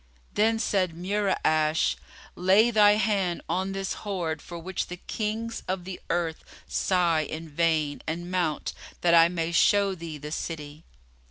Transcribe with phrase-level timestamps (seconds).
[0.33, 1.95] Then said Mura'ash
[2.35, 7.47] "Lay thy hand on this hoard for which the Kings of the earth sigh in
[7.47, 10.85] vain, and mount, that I may show thee the city."